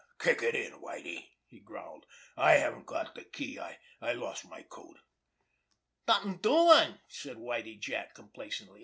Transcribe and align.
"Kick 0.17 0.41
it 0.41 0.55
in, 0.55 0.71
Whitie!" 0.81 1.29
he 1.45 1.59
growled. 1.59 2.07
"I 2.35 2.53
haven't 2.53 2.87
got 2.87 3.13
the 3.13 3.23
key. 3.23 3.59
I 3.59 3.77
lost 4.13 4.49
my 4.49 4.63
coat." 4.63 4.97
"Nothin' 6.07 6.37
doin'!" 6.37 6.99
said 7.07 7.37
Whitie 7.37 7.77
Jack 7.79 8.15
complacently. 8.15 8.79